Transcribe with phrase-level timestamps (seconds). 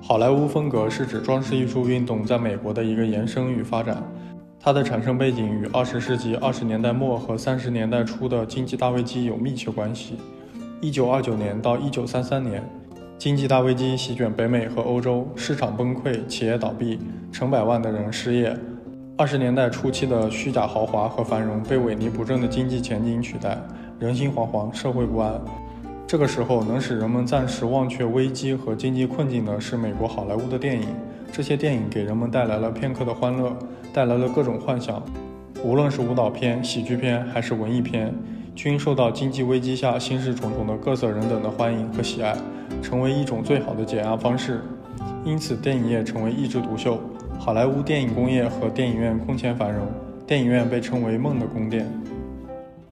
[0.00, 4.02] 好莱坞风格是指装饰艺术运动在美国的一个延伸与发展。
[4.60, 10.16] 它的产生背景与二十世纪二十年代末和三十年代初的经济大危机有密切关系。
[10.80, 12.62] 一九二九年到一九三三年，
[13.18, 16.98] 经济大危机席卷北美和欧洲，市场崩溃，企业倒闭，
[17.32, 18.56] 成百万的人失业。
[19.16, 23.58] 二十年代初期的虚假豪华和繁荣被萎靡不振的经济前景取代，
[23.98, 25.40] 人心惶惶，社会不安。
[26.16, 30.88] 这个时候，能使人们暂时忘却危机和经济困境的是美国好莱坞的电影。
[31.30, 33.54] 这些电影给人们带来了片刻的欢乐，
[33.92, 35.02] 带来了各种幻想。
[35.62, 38.14] 无论是舞蹈片、喜剧片还是文艺片，
[38.54, 42.34] 均受到经济危机下心事重重的各色人等的欢迎和喜爱，
[42.80, 44.62] 成为一种最好的解压方式。
[45.22, 46.98] 因此，电影业成为一枝独秀。
[47.38, 49.86] 好莱坞电影工业和电影院空前繁荣，
[50.26, 51.86] 电影院被称为“梦的宫殿”。